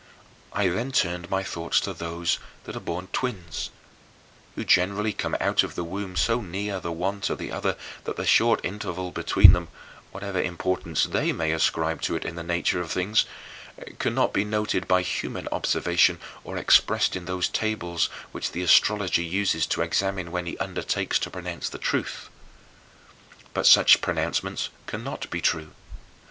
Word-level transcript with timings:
I 0.51 0.67
then 0.67 0.91
turned 0.91 1.29
my 1.29 1.43
thoughts 1.43 1.79
to 1.81 1.93
those 1.93 2.39
that 2.63 2.75
are 2.75 2.79
born 2.79 3.09
twins, 3.13 3.69
who 4.55 4.65
generally 4.65 5.13
come 5.13 5.35
out 5.39 5.61
of 5.61 5.75
the 5.75 5.83
womb 5.83 6.15
so 6.15 6.41
near 6.41 6.79
the 6.79 6.91
one 6.91 7.21
to 7.21 7.35
the 7.35 7.51
other 7.51 7.77
that 8.05 8.15
the 8.15 8.25
short 8.25 8.59
interval 8.65 9.11
between 9.11 9.53
them 9.53 9.67
whatever 10.11 10.41
importance 10.41 11.03
they 11.03 11.31
may 11.31 11.51
ascribe 11.51 12.01
to 12.01 12.15
it 12.15 12.25
in 12.25 12.33
the 12.33 12.41
nature 12.41 12.81
of 12.81 12.89
things 12.91 13.25
cannot 13.99 14.33
be 14.33 14.43
noted 14.43 14.87
by 14.87 15.03
human 15.03 15.47
observation 15.51 16.17
or 16.43 16.57
expressed 16.57 17.15
in 17.15 17.25
those 17.25 17.47
tables 17.47 18.09
which 18.31 18.53
the 18.53 18.63
astrologer 18.63 19.21
uses 19.21 19.67
to 19.67 19.83
examine 19.83 20.31
when 20.31 20.47
he 20.47 20.57
undertakes 20.57 21.19
to 21.19 21.29
pronounce 21.29 21.69
the 21.69 21.77
truth. 21.77 22.27
But 23.53 23.67
such 23.67 24.01
pronouncements 24.01 24.69
cannot 24.87 25.29
be 25.29 25.41
true. 25.41 25.69